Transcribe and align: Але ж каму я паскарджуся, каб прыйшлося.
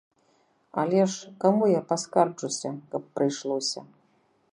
Але 0.83 1.01
ж 1.15 1.33
каму 1.43 1.63
я 1.71 1.81
паскарджуся, 1.91 2.71
каб 2.95 3.03
прыйшлося. 3.19 3.79